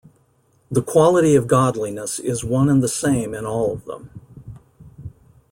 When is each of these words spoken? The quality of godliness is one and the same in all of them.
The 0.71 0.81
quality 0.81 1.35
of 1.35 1.45
godliness 1.45 2.17
is 2.17 2.43
one 2.43 2.69
and 2.69 2.81
the 2.81 2.87
same 2.87 3.35
in 3.35 3.45
all 3.45 3.71
of 3.71 3.85
them. 3.85 4.09